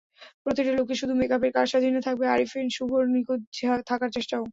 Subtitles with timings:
[0.43, 3.41] প্রতিটা লুকে শুধু মেকআপের কারসাজি নয়, থাকবে আরিফিন শুভর নিখুঁত
[3.89, 4.43] থাকার চেষ্টাও।